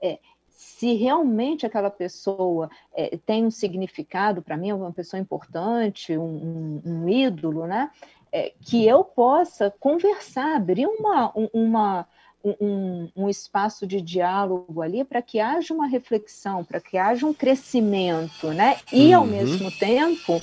é, 0.00 0.20
se 0.48 0.94
realmente 0.94 1.66
aquela 1.66 1.90
pessoa 1.90 2.70
é, 2.94 3.16
tem 3.26 3.44
um 3.44 3.50
significado 3.50 4.40
para 4.40 4.56
mim, 4.56 4.70
é 4.70 4.74
uma 4.74 4.92
pessoa 4.92 5.20
importante, 5.20 6.16
um, 6.16 6.22
um, 6.22 6.82
um 6.84 7.08
ídolo, 7.08 7.66
né? 7.66 7.90
É, 8.30 8.52
que 8.60 8.86
eu 8.86 9.02
possa 9.02 9.68
conversar, 9.80 10.56
abrir 10.56 10.86
uma, 10.86 11.32
uma 11.52 12.06
um, 12.44 13.08
um, 13.16 13.28
espaço 13.28 13.86
de 13.86 14.00
diálogo 14.02 14.82
ali 14.82 15.02
para 15.02 15.22
que 15.22 15.40
haja 15.40 15.72
uma 15.72 15.86
reflexão, 15.86 16.62
para 16.62 16.78
que 16.78 16.98
haja 16.98 17.26
um 17.26 17.32
crescimento, 17.32 18.48
né? 18.48 18.76
E, 18.92 19.14
uhum. 19.14 19.20
ao 19.20 19.26
mesmo 19.26 19.70
tempo, 19.78 20.42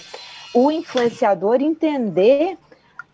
o 0.54 0.72
influenciador 0.72 1.62
entender 1.62 2.58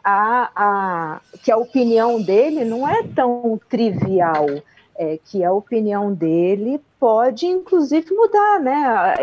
a, 0.04 0.52
a, 0.56 1.22
que 1.44 1.52
a 1.52 1.58
opinião 1.58 2.22
dele 2.22 2.64
não 2.64 2.88
é 2.88 3.04
tão 3.04 3.60
trivial, 3.70 4.46
é, 4.96 5.20
que 5.24 5.44
a 5.44 5.52
opinião 5.52 6.14
dele 6.14 6.82
pode, 6.98 7.46
inclusive, 7.46 8.14
mudar, 8.16 8.60
né? 8.62 9.16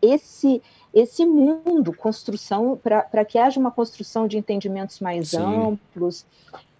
Esse, 0.00 0.62
esse 0.94 1.26
mundo, 1.26 1.92
construção, 1.92 2.78
para 2.80 3.24
que 3.24 3.38
haja 3.38 3.58
uma 3.58 3.72
construção 3.72 4.28
de 4.28 4.38
entendimentos 4.38 5.00
mais 5.00 5.30
Sim. 5.30 5.38
amplos, 5.38 6.24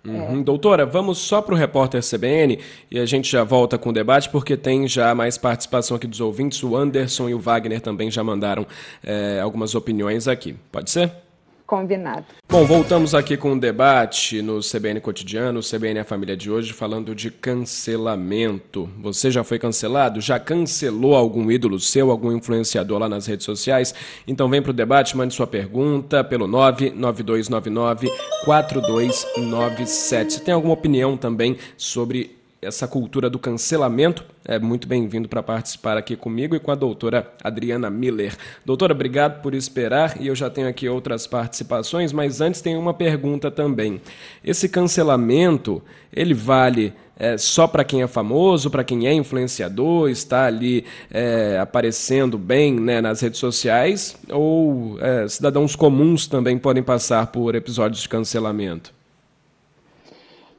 Uhum. 0.06 0.42
Doutora, 0.42 0.84
vamos 0.84 1.18
só 1.18 1.40
para 1.40 1.54
o 1.54 1.56
repórter 1.56 2.02
CBN 2.02 2.58
e 2.90 2.98
a 2.98 3.06
gente 3.06 3.30
já 3.30 3.42
volta 3.42 3.78
com 3.78 3.88
o 3.88 3.92
debate, 3.92 4.28
porque 4.28 4.56
tem 4.56 4.86
já 4.86 5.14
mais 5.14 5.38
participação 5.38 5.96
aqui 5.96 6.06
dos 6.06 6.20
ouvintes. 6.20 6.62
O 6.62 6.76
Anderson 6.76 7.28
e 7.28 7.34
o 7.34 7.38
Wagner 7.38 7.80
também 7.80 8.10
já 8.10 8.22
mandaram 8.22 8.66
é, 9.02 9.40
algumas 9.40 9.74
opiniões 9.74 10.28
aqui. 10.28 10.54
Pode 10.70 10.90
ser? 10.90 11.23
Combinado. 11.66 12.26
Bom, 12.46 12.66
voltamos 12.66 13.14
aqui 13.14 13.38
com 13.38 13.48
o 13.48 13.52
um 13.52 13.58
debate 13.58 14.42
no 14.42 14.60
CBN 14.60 15.00
Cotidiano, 15.00 15.60
CBN 15.60 16.00
A 16.00 16.04
Família 16.04 16.36
de 16.36 16.50
hoje, 16.50 16.74
falando 16.74 17.14
de 17.14 17.30
cancelamento. 17.30 18.88
Você 19.00 19.30
já 19.30 19.42
foi 19.42 19.58
cancelado? 19.58 20.20
Já 20.20 20.38
cancelou 20.38 21.14
algum 21.14 21.50
ídolo 21.50 21.80
seu, 21.80 22.10
algum 22.10 22.30
influenciador 22.32 22.98
lá 22.98 23.08
nas 23.08 23.26
redes 23.26 23.46
sociais? 23.46 23.94
Então 24.28 24.46
vem 24.48 24.60
para 24.60 24.70
o 24.70 24.74
debate, 24.74 25.16
mande 25.16 25.32
sua 25.32 25.46
pergunta 25.46 26.22
pelo 26.22 26.46
99299 26.46 28.12
4297. 28.44 30.34
Se 30.34 30.42
tem 30.42 30.52
alguma 30.52 30.74
opinião 30.74 31.16
também 31.16 31.56
sobre 31.78 32.43
essa 32.64 32.88
cultura 32.88 33.28
do 33.28 33.38
cancelamento, 33.38 34.24
é 34.44 34.58
muito 34.58 34.88
bem-vindo 34.88 35.28
para 35.28 35.42
participar 35.42 35.96
aqui 35.96 36.16
comigo 36.16 36.56
e 36.56 36.60
com 36.60 36.70
a 36.70 36.74
doutora 36.74 37.30
Adriana 37.42 37.90
Miller. 37.90 38.36
Doutora, 38.64 38.92
obrigado 38.94 39.42
por 39.42 39.54
esperar 39.54 40.20
e 40.20 40.26
eu 40.26 40.34
já 40.34 40.48
tenho 40.48 40.68
aqui 40.68 40.88
outras 40.88 41.26
participações, 41.26 42.12
mas 42.12 42.40
antes 42.40 42.60
tem 42.60 42.76
uma 42.76 42.94
pergunta 42.94 43.50
também. 43.50 44.00
Esse 44.42 44.68
cancelamento, 44.68 45.82
ele 46.12 46.34
vale 46.34 46.92
é, 47.16 47.36
só 47.38 47.66
para 47.66 47.84
quem 47.84 48.02
é 48.02 48.06
famoso, 48.06 48.70
para 48.70 48.82
quem 48.82 49.06
é 49.06 49.12
influenciador, 49.12 50.08
está 50.08 50.46
ali 50.46 50.84
é, 51.10 51.58
aparecendo 51.60 52.36
bem 52.36 52.74
né, 52.74 53.00
nas 53.00 53.20
redes 53.20 53.38
sociais, 53.38 54.16
ou 54.30 54.98
é, 55.00 55.28
cidadãos 55.28 55.76
comuns 55.76 56.26
também 56.26 56.58
podem 56.58 56.82
passar 56.82 57.28
por 57.28 57.54
episódios 57.54 58.02
de 58.02 58.08
cancelamento? 58.08 58.92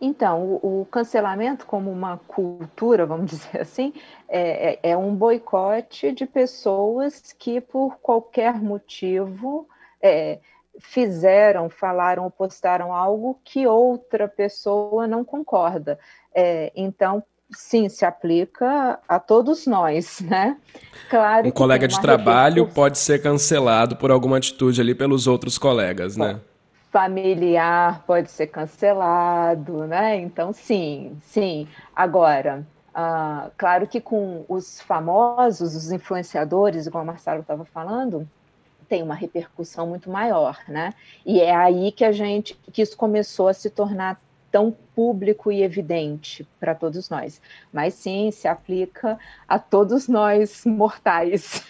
Então, 0.06 0.60
o, 0.62 0.82
o, 0.82 0.86
cancelamento 0.86 1.66
como 1.66 1.92
uma 1.92 2.18
cultura, 2.28 3.08
vamos 3.08 3.32
dizer 3.32 3.62
assim, 3.62 3.92
é, 4.30 4.74
é, 4.74 4.92
é, 4.92 4.98
um 4.98 5.16
boicote 5.16 6.12
de 6.12 6.28
pessoas 6.28 7.34
que, 7.38 7.60
por 7.60 7.98
qualquer 7.98 8.62
motivo, 8.62 9.68
é, 10.00 10.38
fizeram, 10.80 11.70
falaram 11.70 12.24
ou 12.26 12.30
postaram 12.30 12.94
algo 12.94 13.40
que 13.44 13.66
outra 13.66 14.28
pessoa 14.28 15.08
não 15.08 15.26
concorda. 15.26 15.98
É, 16.34 16.72
então, 16.76 17.24
sim, 17.52 17.90
se 17.90 18.06
aplica 18.06 19.00
a 19.08 19.20
todos 19.20 19.66
nós, 19.66 20.20
né? 20.30 20.56
Claro. 21.10 21.48
Um 21.48 21.52
colega 21.52 21.88
de 21.88 22.00
trabalho 22.00 22.68
pode 22.68 23.00
ser 23.00 23.24
cancelado 23.24 23.96
por 23.96 24.12
alguma 24.12 24.38
atitude 24.38 24.80
ali 24.80 24.94
pelos 24.94 25.26
outros 25.26 25.58
colegas, 25.58 26.16
né? 26.16 26.40
Familiar 26.96 28.06
pode 28.08 28.32
ser 28.32 28.48
cancelado, 28.48 29.86
né? 29.86 30.16
Então, 30.16 30.54
sim, 30.54 31.18
sim. 31.24 31.68
Agora, 31.94 32.66
uh, 32.92 33.52
claro 33.58 33.86
que 33.86 34.00
com 34.00 34.46
os 34.48 34.80
famosos, 34.80 35.76
os 35.76 35.92
influenciadores, 35.92 36.88
como 36.88 37.04
o 37.04 37.08
Marcelo 37.08 37.42
estava 37.42 37.66
falando, 37.66 38.26
tem 38.88 39.04
uma 39.04 39.14
repercussão 39.14 39.86
muito 39.86 40.10
maior, 40.10 40.58
né? 40.70 40.94
E 41.26 41.42
é 41.42 41.54
aí 41.54 41.92
que 41.92 42.06
a 42.06 42.14
gente, 42.14 42.54
que 42.72 42.82
isso 42.82 42.96
começou 42.96 43.50
a 43.50 43.54
se 43.54 43.70
tornar 43.70 44.18
tão 44.50 44.74
público 44.96 45.52
e 45.52 45.62
evidente 45.62 46.48
para 46.60 46.74
todos 46.74 47.10
nós, 47.10 47.42
mas 47.72 47.94
sim 47.94 48.32
se 48.32 48.48
aplica 48.48 49.20
a 49.48 49.60
todos 49.60 50.08
nós 50.08 50.64
mortais. 50.66 51.64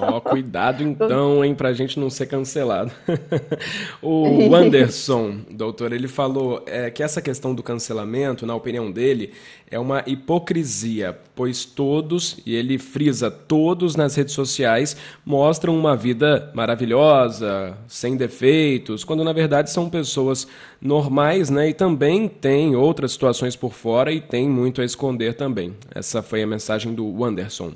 Oh, 0.00 0.20
cuidado 0.20 0.82
então, 0.82 1.44
hein, 1.44 1.54
para 1.54 1.68
a 1.68 1.72
gente 1.72 1.98
não 1.98 2.10
ser 2.10 2.26
cancelado. 2.26 2.90
o 4.02 4.52
Anderson, 4.54 5.40
doutor, 5.50 5.92
ele 5.92 6.08
falou 6.08 6.62
é, 6.66 6.90
que 6.90 7.02
essa 7.02 7.22
questão 7.22 7.54
do 7.54 7.62
cancelamento, 7.62 8.44
na 8.44 8.54
opinião 8.54 8.90
dele, 8.90 9.32
é 9.70 9.78
uma 9.78 10.02
hipocrisia, 10.06 11.16
pois 11.34 11.64
todos, 11.64 12.38
e 12.44 12.54
ele 12.54 12.76
frisa 12.78 13.30
todos 13.30 13.96
nas 13.96 14.14
redes 14.16 14.34
sociais, 14.34 14.96
mostram 15.24 15.78
uma 15.78 15.96
vida 15.96 16.50
maravilhosa, 16.54 17.76
sem 17.86 18.16
defeitos, 18.16 19.04
quando 19.04 19.24
na 19.24 19.32
verdade 19.32 19.70
são 19.70 19.88
pessoas 19.88 20.46
normais, 20.80 21.48
né? 21.48 21.68
E 21.68 21.74
também 21.74 22.28
outras 22.74 23.12
situações 23.12 23.56
por 23.56 23.72
fora 23.72 24.12
e 24.12 24.20
tem 24.20 24.48
muito 24.48 24.80
a 24.80 24.84
esconder 24.84 25.34
também. 25.34 25.74
Essa 25.94 26.22
foi 26.22 26.42
a 26.42 26.46
mensagem 26.46 26.94
do 26.94 27.24
Anderson. 27.24 27.72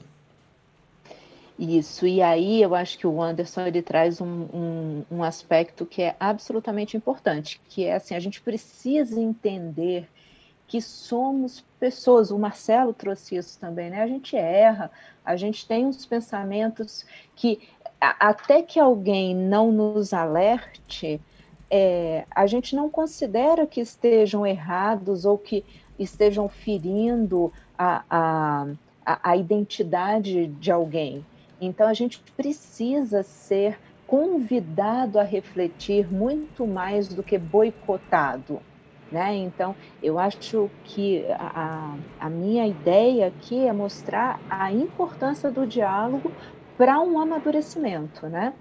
Isso, 1.59 2.07
e 2.07 2.21
aí 2.21 2.61
eu 2.61 2.75
acho 2.75 2.99
que 2.99 3.07
o 3.07 3.23
Anderson 3.23 3.63
ele 3.63 3.81
traz 3.81 4.21
um, 4.21 4.27
um, 4.27 5.05
um 5.11 5.23
aspecto 5.23 5.87
que 5.87 6.03
é 6.03 6.15
absolutamente 6.21 6.99
importante, 6.99 7.59
que 7.71 7.85
é 7.85 7.95
assim, 7.95 8.15
a 8.15 8.21
gente 8.21 8.43
precisa 8.43 9.19
entender 9.19 10.07
que 10.69 10.83
somos 10.83 11.65
pessoas. 11.81 12.31
O 12.31 12.39
Marcelo 12.39 12.93
trouxe 12.93 13.37
isso 13.37 13.59
também, 13.59 13.89
né? 13.89 14.03
A 14.03 14.07
gente 14.07 14.37
erra, 14.37 14.91
a 15.25 15.35
gente 15.35 15.67
tem 15.67 15.87
uns 15.87 16.05
pensamentos 16.05 17.07
que 17.35 17.61
a, 17.99 18.29
até 18.29 18.61
que 18.61 18.79
alguém 18.79 19.35
não 19.35 19.73
nos 19.73 20.13
alerte, 20.13 21.19
é, 21.71 22.25
a 22.31 22.47
gente 22.47 22.77
não 22.77 22.89
considera 22.89 23.67
que 23.67 23.81
estejam 23.81 24.47
errados 24.47 25.25
ou 25.25 25.37
que 25.37 25.65
estejam 25.99 26.49
ferindo 26.49 27.53
a, 27.77 28.05
a, 29.05 29.19
a 29.23 29.37
identidade 29.37 30.47
de 30.47 30.71
alguém. 30.71 31.25
Então 31.61 31.89
a 31.89 31.95
gente 31.95 32.21
precisa 32.37 33.23
ser 33.23 33.79
convidado 34.07 35.19
a 35.19 35.23
refletir 35.23 36.13
muito 36.13 36.67
mais 36.67 37.09
do 37.09 37.23
que 37.23 37.37
boicotado. 37.37 38.61
Né? 39.11 39.37
Então, 39.37 39.75
eu 40.03 40.19
acho 40.19 40.69
que 40.83 41.25
a, 41.39 41.97
a 42.19 42.29
minha 42.29 42.67
ideia 42.67 43.29
aqui 43.29 43.65
é 43.65 43.73
mostrar 43.73 44.41
a 44.51 44.73
importância 44.73 45.49
do 45.51 45.65
diálogo 45.65 46.33
para 46.77 47.01
um 47.01 47.19
amadurecimento, 47.19 48.27
né? 48.27 48.53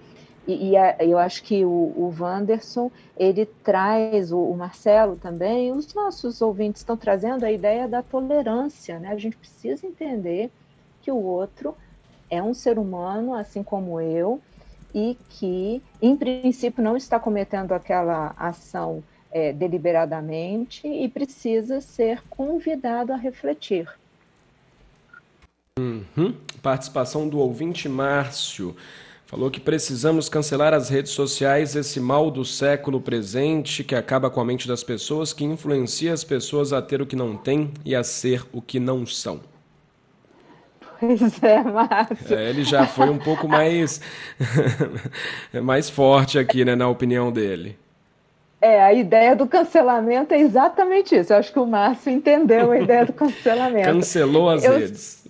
E, 0.47 0.69
e 0.69 0.77
a, 0.77 0.97
eu 0.99 1.17
acho 1.17 1.43
que 1.43 1.65
o, 1.65 1.69
o 1.69 2.15
Wanderson, 2.17 2.91
ele 3.17 3.45
traz, 3.45 4.31
o, 4.31 4.39
o, 4.39 4.55
Marcelo 4.55 5.15
também, 5.15 5.71
os 5.71 5.93
nossos 5.93 6.41
ouvintes 6.41 6.81
estão 6.81 6.95
trazendo 6.95 7.43
a 7.43 7.51
ideia 7.51 7.87
da 7.87 8.01
tolerância, 8.01 8.99
né? 8.99 9.09
A 9.09 9.17
gente 9.17 9.37
precisa 9.37 9.85
entender 9.85 10.51
que 11.01 11.11
o 11.11 11.17
outro 11.17 11.75
é 12.29 12.41
um 12.41 12.53
ser 12.53 12.77
humano, 12.77 13.33
assim 13.33 13.63
como 13.63 13.99
eu, 13.99 14.39
e 14.93 15.17
que, 15.29 15.81
em 16.01 16.15
princípio, 16.15 16.83
não 16.83 16.95
está 16.95 17.19
cometendo 17.19 17.73
aquela 17.73 18.33
ação 18.37 19.03
é, 19.31 19.51
deliberadamente 19.51 20.87
e 20.87 21.09
precisa 21.09 21.81
ser 21.81 22.23
convidado 22.29 23.11
a 23.11 23.17
refletir. 23.17 23.89
Uhum. 25.77 26.33
Participação 26.61 27.27
do 27.27 27.39
ouvinte 27.39 27.89
Márcio. 27.89 28.75
Falou 29.27 29.49
que 29.49 29.59
precisamos 29.59 30.29
cancelar 30.29 30.71
as 30.73 30.87
redes 30.87 31.11
sociais, 31.11 31.75
esse 31.75 31.99
mal 31.99 32.29
do 32.29 32.45
século 32.45 33.01
presente 33.01 33.83
que 33.83 33.95
acaba 33.95 34.29
com 34.29 34.39
a 34.39 34.45
mente 34.45 34.67
das 34.67 34.83
pessoas, 34.83 35.33
que 35.33 35.43
influencia 35.43 36.13
as 36.13 36.23
pessoas 36.23 36.71
a 36.71 36.79
ter 36.79 37.01
o 37.01 37.07
que 37.07 37.15
não 37.15 37.35
têm 37.35 37.71
e 37.83 37.95
a 37.95 38.03
ser 38.03 38.45
o 38.53 38.61
que 38.61 38.79
não 38.79 39.03
são. 39.05 39.39
Pois 40.99 41.43
é, 41.43 41.61
Márcio. 41.63 42.37
É, 42.37 42.49
ele 42.49 42.63
já 42.63 42.85
foi 42.85 43.09
um 43.09 43.17
pouco 43.17 43.47
mais, 43.47 43.99
mais 45.61 45.89
forte 45.89 46.37
aqui, 46.37 46.63
né, 46.63 46.75
na 46.75 46.87
opinião 46.87 47.31
dele. 47.31 47.77
É, 48.61 48.81
a 48.81 48.93
ideia 48.93 49.35
do 49.35 49.47
cancelamento 49.47 50.33
é 50.33 50.39
exatamente 50.39 51.15
isso. 51.15 51.33
Eu 51.33 51.37
acho 51.37 51.51
que 51.51 51.59
o 51.59 51.65
Márcio 51.65 52.11
entendeu 52.11 52.71
a 52.71 52.79
ideia 52.79 53.05
do 53.05 53.13
cancelamento. 53.13 53.89
Cancelou 53.89 54.49
as 54.49 54.63
eu, 54.63 54.77
redes. 54.77 55.25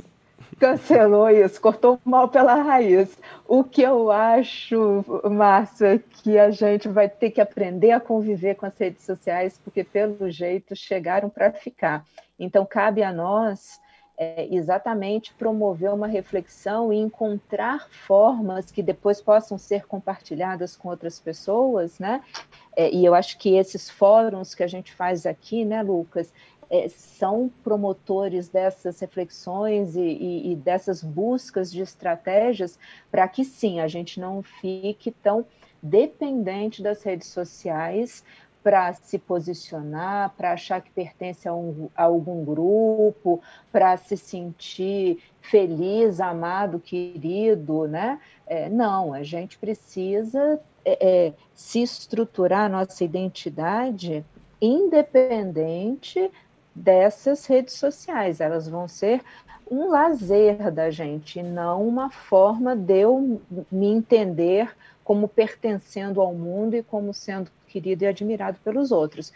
Cancelou 0.60 1.30
isso, 1.30 1.60
cortou 1.60 2.00
mal 2.06 2.30
pela 2.30 2.56
raiz. 2.56 3.18
O 3.46 3.64
que 3.64 3.82
eu 3.82 4.10
acho, 4.10 5.04
Márcio, 5.30 5.86
é 5.86 6.00
que 6.00 6.38
a 6.40 6.50
gente 6.50 6.88
vai 6.88 7.10
ter 7.10 7.32
que 7.32 7.42
aprender 7.42 7.92
a 7.92 8.00
conviver 8.00 8.56
com 8.56 8.66
as 8.66 8.78
redes 8.78 9.04
sociais, 9.04 9.60
porque, 9.64 9.84
pelo 9.84 10.30
jeito, 10.30 10.76
chegaram 10.76 11.30
para 11.30 11.52
ficar. 11.52 12.06
Então, 12.40 12.66
cabe 12.66 13.04
a 13.04 13.12
nós 13.12 13.80
é, 14.18 14.48
exatamente 14.50 15.34
promover 15.34 15.92
uma 15.92 16.08
reflexão 16.08 16.92
e 16.92 16.98
encontrar 16.98 17.90
formas 17.90 18.72
que 18.72 18.82
depois 18.82 19.22
possam 19.22 19.58
ser 19.58 19.86
compartilhadas 19.86 20.76
com 20.76 20.90
outras 20.90 21.20
pessoas, 21.20 22.00
né? 22.00 22.24
É, 22.76 22.90
e 22.90 23.06
eu 23.06 23.14
acho 23.14 23.38
que 23.38 23.56
esses 23.56 23.90
fóruns 23.90 24.56
que 24.56 24.64
a 24.64 24.68
gente 24.68 24.94
faz 24.94 25.26
aqui, 25.26 25.66
né, 25.66 25.82
Lucas, 25.82 26.34
é, 26.84 26.90
são 26.90 27.50
promotores 27.64 28.50
dessas 28.50 29.00
reflexões 29.00 29.96
e, 29.96 30.02
e, 30.02 30.52
e 30.52 30.56
dessas 30.56 31.04
buscas 31.04 31.72
de 31.72 31.82
estratégias 31.82 32.78
para 33.12 33.28
que 33.28 33.46
sim 33.46 33.80
a 33.80 33.88
gente 33.88 34.20
não 34.20 34.42
fique 34.42 35.12
tão 35.12 35.46
dependente 35.82 36.82
das 36.82 37.04
redes 37.04 37.28
sociais 37.28 38.24
para 38.64 38.92
se 38.94 39.20
posicionar, 39.20 40.34
para 40.36 40.54
achar 40.54 40.82
que 40.82 40.90
pertence 40.90 41.48
a, 41.48 41.54
um, 41.54 41.88
a 41.96 42.06
algum 42.06 42.44
grupo, 42.44 43.40
para 43.72 43.96
se 43.96 44.18
sentir 44.18 45.20
feliz, 45.40 46.20
amado, 46.20 46.80
querido, 46.80 47.88
né? 47.88 48.20
É, 48.48 48.68
não, 48.68 49.14
a 49.14 49.22
gente 49.22 49.56
precisa 49.60 50.60
é, 50.84 51.28
é, 51.28 51.34
se 51.54 51.84
estruturar 51.84 52.62
a 52.62 52.70
nossa 52.70 53.04
identidade 53.04 54.26
independente 54.60 56.32
dessas 56.76 57.46
redes 57.46 57.76
sociais. 57.76 58.42
Elas 58.42 58.68
vão 58.68 58.88
ser 58.88 59.22
um 59.70 59.90
lazer 59.90 60.72
da 60.72 60.92
gente, 60.92 61.42
não 61.42 61.88
uma 61.88 62.12
forma 62.12 62.76
de 62.76 63.00
eu 63.00 63.42
me 63.72 63.88
entender 63.88 64.76
como 65.04 65.28
pertencendo 65.28 66.20
ao 66.20 66.34
mundo 66.34 66.76
e 66.76 66.84
como 66.84 67.14
sendo 67.14 67.50
querido 67.68 68.04
e 68.04 68.08
admirado 68.08 68.58
pelos 68.64 68.92
outros. 68.92 69.32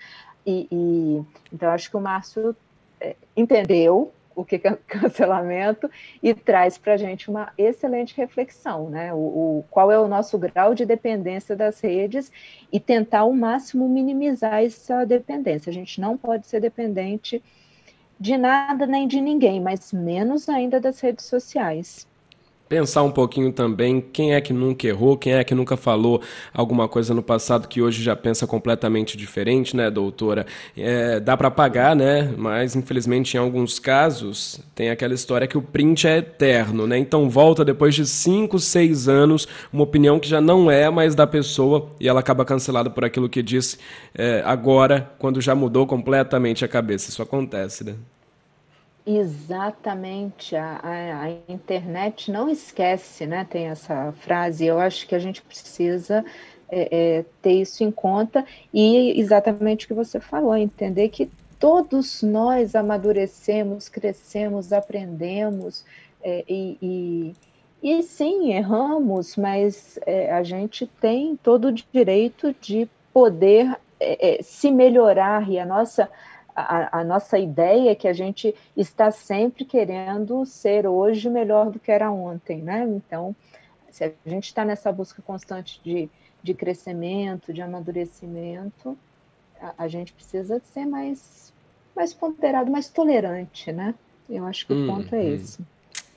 E, 0.45 0.67
e 0.71 1.25
então 1.54 1.69
acho 1.69 1.89
que 1.89 1.97
o 1.97 2.02
Márcio 2.02 2.56
é, 2.99 3.15
entendeu 3.36 4.12
o 4.39 4.45
que 4.45 4.56
é 4.56 4.78
cancelamento 4.88 5.89
e 6.23 6.34
traz 6.34 6.78
para 6.78 6.93
a 6.93 6.97
gente 6.97 7.30
uma 7.30 7.52
excelente 7.58 8.15
reflexão, 8.15 8.89
né? 8.89 9.13
O, 9.13 9.17
o, 9.17 9.65
qual 9.69 9.91
é 9.91 9.99
o 9.99 10.08
nosso 10.08 10.38
grau 10.38 10.73
de 10.73 10.86
dependência 10.86 11.56
das 11.56 11.80
redes 11.82 12.32
e 12.71 12.80
tentar 12.80 13.19
ao 13.19 13.34
máximo 13.34 13.88
minimizar 13.89 14.63
essa 14.63 15.06
dependência. 15.06 15.69
A 15.69 15.73
gente 15.73 15.99
não 15.99 16.17
pode 16.17 16.47
ser 16.47 16.62
dependente 16.62 17.43
de 18.19 18.38
nada 18.38 18.86
nem 18.86 19.08
de 19.08 19.19
ninguém, 19.21 19.62
mas 19.62 19.91
menos 19.93 20.49
ainda 20.49 20.80
das 20.80 20.99
redes 20.99 21.25
sociais 21.25 22.08
pensar 22.69 23.01
um 23.01 23.12
pouquinho 23.12 23.51
também 23.51 23.99
quem 23.99 24.36
é 24.36 24.39
que 24.39 24.53
nunca 24.53 24.88
errou, 24.88 25.17
quem 25.17 25.34
é 25.34 25.43
que 25.43 25.55
nunca 25.55 25.75
falou 25.75 26.21
alguma 26.53 26.88
coisa 26.88 27.13
no 27.15 27.23
passado 27.23 27.67
que 27.67 27.82
hoje 27.82 28.03
já 28.03 28.15
pensa 28.15 28.45
completamente 28.45 29.17
diferente, 29.17 29.75
né, 29.75 29.89
doutora? 29.89 30.45
É, 30.77 31.19
dá 31.19 31.36
para 31.36 31.49
pagar, 31.49 31.95
né? 31.95 32.32
Mas 32.38 32.75
infelizmente 32.75 33.34
em 33.34 33.39
alguns 33.39 33.79
casos 33.79 34.62
tem 34.75 34.91
aquela 34.91 35.15
história 35.15 35.47
que 35.47 35.58
o 35.58 35.62
print 35.62 36.08
é 36.08 36.19
eterno, 36.19 36.86
né? 36.86 36.99
Então 36.99 37.27
volta 37.27 37.65
depois 37.65 37.95
de 37.95 38.05
5, 38.05 38.60
6 38.60 39.10
anos 39.10 39.47
uma 39.73 39.84
opinião 39.84 40.19
que 40.19 40.29
já 40.29 40.39
não 40.39 40.69
é 40.69 40.89
mais 40.91 41.15
da 41.15 41.25
pessoa 41.25 41.89
e 41.99 42.08
ela 42.08 42.19
acaba 42.19 42.45
cancelada 42.45 42.89
por 42.89 43.03
aquilo 43.03 43.27
que 43.27 43.41
disse 43.41 43.79
é, 44.13 44.43
agora, 44.45 45.12
quando 45.17 45.41
já 45.41 45.55
mudou 45.55 45.88
completamente 45.88 46.63
a 46.63 46.67
cabeça. 46.67 47.10
Isso 47.10 47.21
acontece, 47.21 47.84
né? 47.84 47.95
Exatamente, 49.11 50.55
a, 50.55 50.79
a, 50.83 51.23
a, 51.23 51.29
internet 51.51 52.31
não 52.31 52.47
esquece, 52.47 53.25
né? 53.25 53.43
Tem 53.49 53.65
essa 53.65 54.11
frase. 54.11 54.67
Eu 54.67 54.79
acho 54.79 55.07
que 55.07 55.15
a 55.15 55.19
gente 55.19 55.41
precisa 55.41 56.23
é, 56.69 57.17
é, 57.17 57.25
ter 57.41 57.53
isso 57.53 57.83
em 57.83 57.89
conta 57.89 58.45
e 58.71 59.19
exatamente 59.19 59.85
o 59.85 59.87
que 59.87 59.95
você 59.95 60.19
falou, 60.19 60.55
entender 60.55 61.09
que 61.09 61.27
todos 61.57 62.21
nós 62.21 62.75
amadurecemos, 62.75 63.89
crescemos, 63.89 64.71
aprendemos 64.71 65.83
é, 66.21 66.45
e, 66.47 66.77
e, 66.79 67.35
e, 67.81 68.03
sim, 68.03 68.53
erramos, 68.53 69.35
mas 69.35 69.97
é, 70.05 70.31
a 70.31 70.43
gente 70.43 70.85
tem 70.85 71.35
todo 71.35 71.69
o 71.69 71.71
direito 71.71 72.55
de 72.61 72.87
poder 73.11 73.75
é, 73.99 74.37
é, 74.37 74.43
se 74.43 74.69
melhorar 74.69 75.49
e 75.49 75.57
a 75.57 75.65
nossa 75.65 76.07
a, 76.61 76.99
a, 76.99 77.03
nossa 77.03 77.37
ideia 77.37 77.91
é 77.91 77.95
que 77.95 78.07
a 78.07 78.13
gente 78.13 78.53
está 78.75 79.11
sempre 79.11 79.65
querendo 79.65 80.45
ser 80.45 80.87
hoje 80.87 81.29
melhor 81.29 81.69
do 81.69 81.79
que 81.79 81.91
era 81.91 82.11
ontem, 82.11 82.61
né? 82.61 82.83
Então, 82.83 83.35
se 83.89 84.03
a 84.03 84.11
gente 84.25 84.45
está 84.45 84.65
nessa 84.65 84.91
busca 84.91 85.21
constante 85.21 85.81
de, 85.83 86.09
de 86.41 86.53
crescimento, 86.53 87.53
de 87.53 87.61
amadurecimento, 87.61 88.97
a, 89.61 89.83
a 89.83 89.87
gente 89.87 90.13
precisa 90.13 90.59
ser 90.59 90.85
mais 90.85 91.53
mais 91.95 92.13
ponderado, 92.13 92.71
mais 92.71 92.87
tolerante, 92.87 93.71
né? 93.71 93.93
Eu 94.29 94.45
acho 94.45 94.65
que 94.65 94.73
o 94.73 94.87
ponto 94.87 95.13
é 95.13 95.25
esse. 95.25 95.59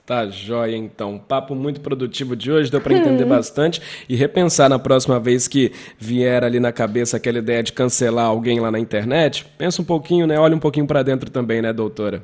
Tá 0.05 0.29
jóia, 0.29 0.77
então. 0.77 1.17
Papo 1.17 1.55
muito 1.55 1.81
produtivo 1.81 2.35
de 2.35 2.51
hoje, 2.51 2.71
deu 2.71 2.81
para 2.81 2.95
entender 2.95 3.25
bastante 3.27 3.81
e 4.09 4.17
repensar 4.17 4.69
na 4.69 4.79
próxima 4.79 5.21
vez 5.21 5.47
que 5.47 5.73
vier 5.97 6.43
ali 6.43 6.59
na 6.59 6.73
cabeça 6.73 7.17
aquela 7.17 7.39
ideia 7.39 7.63
de 7.63 7.73
cancelar 7.73 8.27
alguém 8.27 8.59
lá 8.59 8.71
na 8.71 8.81
internet. 8.81 9.47
Pensa 9.57 9.81
um 9.81 9.85
pouquinho, 9.85 10.27
né? 10.27 10.39
Olha 10.41 10.57
um 10.57 10.61
pouquinho 10.61 10.87
para 10.87 11.05
dentro 11.05 11.31
também, 11.31 11.63
né, 11.63 11.73
doutora? 11.73 12.23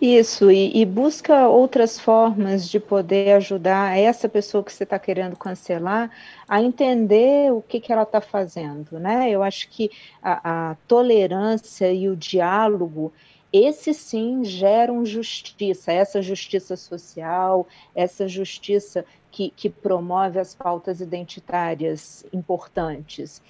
Isso, 0.00 0.50
e, 0.50 0.80
e, 0.80 0.84
busca 0.84 1.48
outras 1.48 1.98
formas 1.98 2.68
de 2.68 2.80
poder 2.80 3.32
ajudar 3.36 3.98
essa 3.98 4.28
pessoa 4.28 4.64
que 4.64 4.72
você 4.72 4.84
está 4.84 4.98
querendo 4.98 5.36
cancelar 5.36 6.10
a 6.48 6.60
entender 6.60 7.52
o 7.52 7.62
que, 7.62 7.80
que 7.80 7.92
ela 7.92 8.02
está 8.02 8.20
fazendo, 8.20 8.98
né? 8.98 9.30
Eu 9.30 9.42
acho 9.42 9.68
que 9.68 9.90
a, 10.22 10.70
a 10.70 10.74
tolerância 10.88 11.92
e 11.92 12.08
o 12.08 12.16
diálogo 12.16 13.12
esse 13.52 13.92
sim 13.92 14.44
geram 14.44 15.04
justiça, 15.04 15.92
essa 15.92 16.22
justiça 16.22 16.76
social, 16.76 17.66
essa 17.94 18.28
justiça 18.28 19.04
que, 19.30 19.50
que 19.50 19.68
promove 19.68 20.38
as 20.38 20.54
pautas 20.54 21.00
identitárias 21.00 22.24
importantes. 22.32 23.42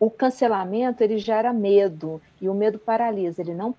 O 0.00 0.10
cancelamento 0.10 1.02
ele 1.02 1.18
gera 1.18 1.52
medo 1.52 2.20
e 2.40 2.48
o 2.48 2.54
medo 2.54 2.78
paralisa, 2.78 3.42
ele 3.42 3.54
não 3.54 3.74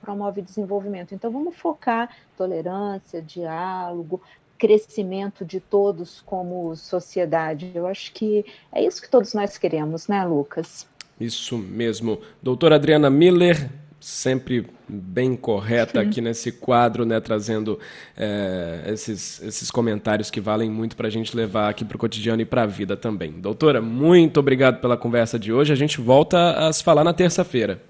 promove 0.00 0.42
desenvolvimento. 0.42 1.14
Então 1.14 1.30
vamos 1.30 1.54
focar 1.54 2.16
tolerância, 2.36 3.22
diálogo, 3.22 4.20
crescimento 4.58 5.44
de 5.44 5.60
todos 5.60 6.20
como 6.22 6.74
sociedade. 6.76 7.70
Eu 7.74 7.86
acho 7.86 8.12
que 8.12 8.44
é 8.72 8.84
isso 8.84 9.00
que 9.00 9.08
todos 9.08 9.32
nós 9.32 9.56
queremos, 9.56 10.08
né, 10.08 10.24
Lucas? 10.24 10.88
Isso 11.20 11.56
mesmo. 11.56 12.20
Doutora 12.42 12.74
Adriana 12.74 13.08
Miller, 13.08 13.70
sempre 14.00 14.66
bem 14.88 15.36
correta 15.36 16.00
aqui 16.02 16.20
nesse 16.20 16.50
quadro, 16.50 17.04
né, 17.04 17.20
trazendo 17.20 17.78
é, 18.16 18.84
esses, 18.86 19.42
esses 19.42 19.70
comentários 19.70 20.30
que 20.30 20.40
valem 20.40 20.70
muito 20.70 20.96
para 20.96 21.08
a 21.08 21.10
gente 21.10 21.36
levar 21.36 21.68
aqui 21.68 21.84
para 21.84 21.96
o 21.96 21.98
cotidiano 21.98 22.42
e 22.42 22.44
para 22.44 22.62
a 22.62 22.66
vida 22.66 22.96
também. 22.96 23.32
Doutora, 23.32 23.80
muito 23.80 24.40
obrigado 24.40 24.80
pela 24.80 24.96
conversa 24.96 25.38
de 25.38 25.52
hoje. 25.52 25.72
A 25.72 25.76
gente 25.76 26.00
volta 26.00 26.52
a 26.52 26.72
se 26.72 26.82
falar 26.82 27.04
na 27.04 27.12
terça-feira. 27.12 27.80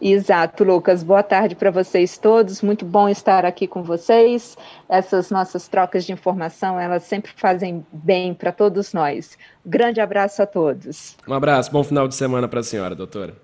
Exato, 0.00 0.64
Lucas. 0.64 1.02
Boa 1.02 1.22
tarde 1.22 1.54
para 1.54 1.70
vocês 1.70 2.16
todos. 2.16 2.62
Muito 2.62 2.86
bom 2.86 3.06
estar 3.08 3.44
aqui 3.44 3.66
com 3.66 3.82
vocês. 3.82 4.56
Essas 4.88 5.30
nossas 5.30 5.68
trocas 5.68 6.06
de 6.06 6.12
informação, 6.12 6.80
elas 6.80 7.02
sempre 7.02 7.32
fazem 7.36 7.84
bem 7.92 8.32
para 8.32 8.50
todos 8.50 8.94
nós. 8.94 9.36
grande 9.64 10.00
abraço 10.00 10.42
a 10.42 10.46
todos. 10.46 11.16
Um 11.28 11.34
abraço, 11.34 11.70
bom 11.70 11.84
final 11.84 12.08
de 12.08 12.14
semana 12.14 12.48
para 12.48 12.60
a 12.60 12.62
senhora, 12.62 12.94
doutora. 12.94 13.34